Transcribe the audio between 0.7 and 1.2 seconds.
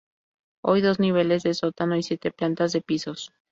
dos